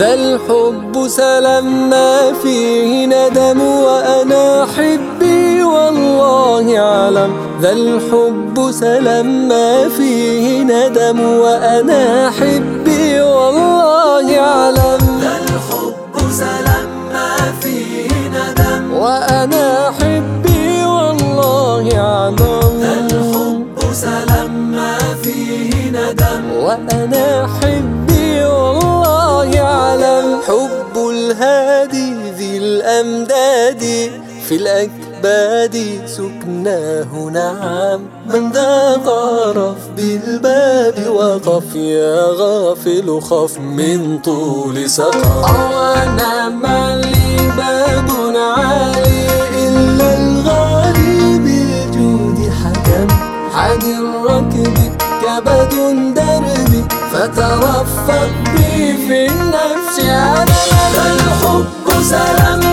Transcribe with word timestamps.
ذا 0.00 0.14
الحب 0.14 1.08
سلام 1.08 1.90
ما 1.90 2.32
فيه 2.42 3.06
ندم 3.06 3.60
وأنا 3.60 4.66
حبي 4.76 5.62
والله 5.62 6.78
أعلم. 6.78 7.32
ذا 7.62 7.72
الحب 7.72 8.70
سلام 8.70 9.48
ما 9.48 9.88
فيه 9.88 10.62
ندم 10.62 11.20
وأنا 11.20 12.30
حبي 12.30 13.20
والله 13.20 14.26
أعلم. 14.40 15.02
ذا 15.24 15.34
الحب 15.44 16.30
سلام 16.30 16.88
ما 17.12 17.36
فيه 17.60 18.08
ندم 18.36 18.82
وأنا 18.94 19.92
حبي 20.00 20.84
والله 20.84 21.84
أعلم. 22.00 22.80
ذا 22.82 22.92
الحب 23.04 23.78
سلام 23.92 24.52
ما 24.76 24.96
فيه 25.22 25.90
ندم 25.90 26.42
وأنا 26.64 27.19
الهادي 31.40 32.30
ذي 32.30 32.56
الأمداد 32.56 33.80
في 34.48 34.56
الأكباد 34.56 36.02
سكناه 36.06 37.30
نعم 37.32 38.00
من 38.26 38.52
ذا 38.52 38.96
غرف 39.04 39.76
بالباب 39.96 41.06
وقف 41.08 41.74
يا 41.74 42.22
غافل 42.22 43.20
خف 43.20 43.58
من 43.58 44.18
طول 44.18 44.90
سقر 44.90 45.44
أوانا 45.48 46.48
ما 46.48 47.00
لي 47.04 47.36
باب 47.56 48.36
عالي 48.36 49.26
إلا 49.66 50.18
الغالي 50.18 51.38
بالجود 51.38 52.52
حكم. 52.52 53.08
حد 53.54 53.84
الركب 53.84 54.76
كبد 55.22 55.74
دربي 56.14 56.84
فترفق 57.12 58.28
بي 58.56 58.96
في 59.08 59.26
ذا 59.26 59.79
الحب 62.12 62.69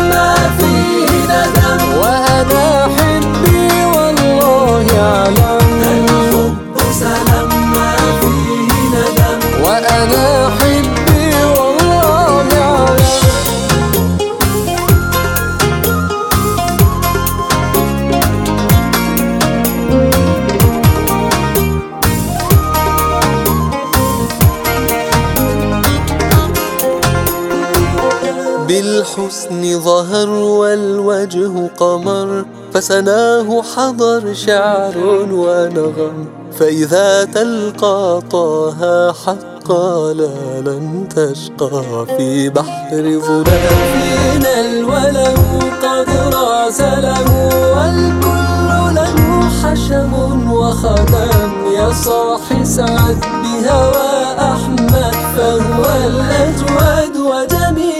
بالحسن 28.67 29.79
ظهر 29.79 30.29
والوجه 30.29 31.67
قمر 31.79 32.45
فسناه 32.73 33.61
حضر 33.75 34.33
شعر 34.33 34.97
ونغم. 35.31 36.27
فإذا 36.59 37.23
تلقى 37.23 38.21
طه 38.31 39.13
حقا 39.13 40.13
لا 40.13 40.61
لن 40.65 41.07
تشقى. 41.15 42.05
في 42.17 42.49
بحر 42.49 43.03
ظلام. 43.27 43.77
فينا 43.93 44.53
الولو 44.59 45.35
قد 45.83 46.09
راسله 46.33 47.29
والكل 47.75 48.69
له 48.95 49.15
حشم 49.59 50.13
وخدم. 50.51 51.51
يا 51.75 51.91
صاح 51.91 52.63
سعد 52.63 53.19
بهوى 53.43 54.13
أحمد 54.39 55.15
فهو 55.37 55.83
الأجود 56.07 57.15
وجميل. 57.17 57.96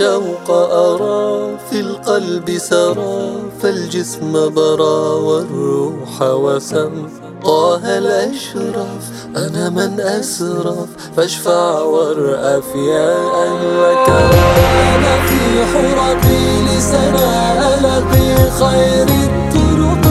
والشوق 0.00 0.50
أرى 0.72 1.58
في 1.70 1.80
القلب 1.80 2.58
سرى 2.58 3.32
فالجسم 3.62 4.54
برى 4.54 5.20
والروح 5.26 6.22
وسم. 6.22 7.08
طه 7.44 7.98
الأشرف 7.98 9.02
أنا 9.36 9.70
من 9.70 10.00
أسرف 10.00 10.88
فاشفع 11.16 11.80
وارأف 11.80 12.74
يا 12.74 13.16
أهل 13.44 14.06
كرم 14.06 15.04
في 15.28 15.64
حرقي 15.72 16.62
لسنا 16.66 17.30
ألقي 17.74 18.50
خير 18.50 19.08
الطرق 19.08 20.04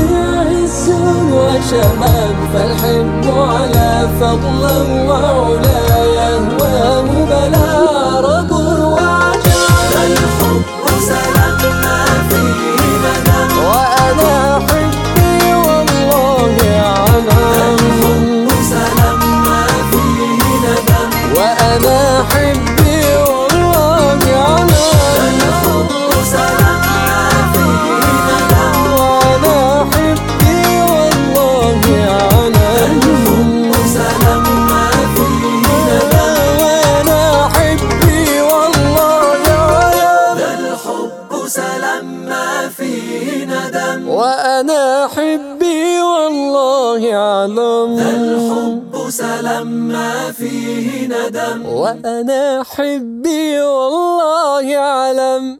عز 0.52 0.90
وشمال. 1.34 2.36
فالحب 2.54 3.26
على 3.38 4.10
فضلا 4.20 4.78
وعلا. 5.10 5.77
سلام 41.58 42.06
ما 42.30 42.70
فيه 42.78 43.46
ندم. 43.46 44.10
وأنا 44.10 45.08
حبي 45.08 46.02
والله 46.02 47.02
أعلم. 47.16 47.92
الحب 48.00 49.10
سلام 49.10 49.68
ما 49.68 50.32
فيه 50.32 51.08
ندم. 51.08 51.66
وأنا 51.66 52.64
حبي 52.64 53.62
والله 53.62 54.78
أعلم. 54.78 55.56